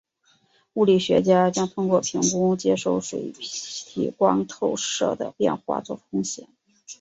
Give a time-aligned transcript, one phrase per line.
[0.73, 6.47] 物理学家将通过评估接收水体光透射的变化做出贡献。